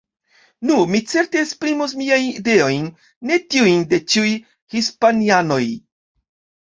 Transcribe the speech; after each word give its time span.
Nu, 0.69 0.75
mi 0.93 1.01
certe 1.11 1.39
esprimus 1.47 1.93
miajn 1.99 2.25
ideojn, 2.31 2.87
ne 3.33 3.39
tiujn 3.55 3.87
de 3.93 4.01
ĉiuj 4.15 4.33
hispanianoj. 4.77 5.65